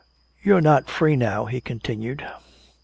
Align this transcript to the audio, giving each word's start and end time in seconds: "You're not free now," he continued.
"You're 0.41 0.61
not 0.61 0.89
free 0.89 1.15
now," 1.15 1.45
he 1.45 1.61
continued. 1.61 2.25